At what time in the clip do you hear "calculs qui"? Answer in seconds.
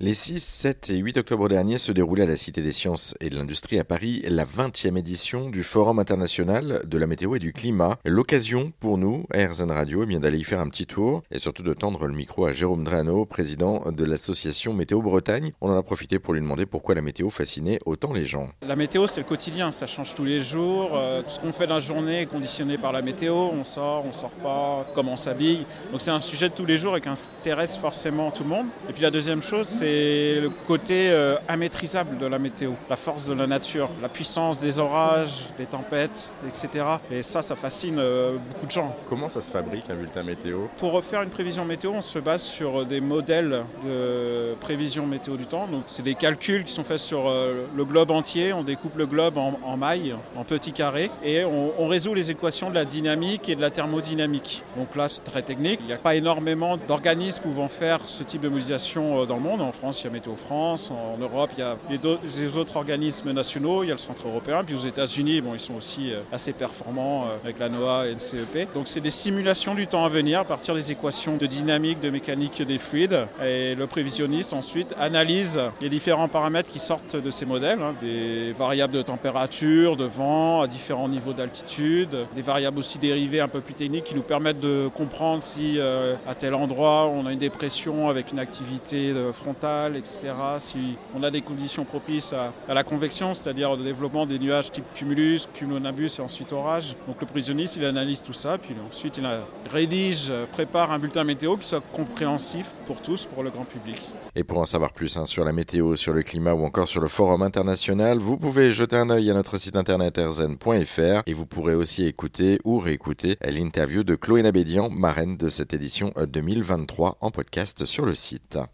46.14-46.72